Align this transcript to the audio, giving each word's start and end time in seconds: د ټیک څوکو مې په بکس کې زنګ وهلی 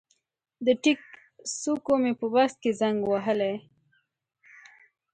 د 0.65 0.67
ټیک 0.83 0.99
څوکو 1.59 1.93
مې 2.01 2.11
په 2.19 2.25
بکس 2.33 2.53
کې 2.61 2.71
زنګ 2.79 2.97
وهلی 3.05 3.55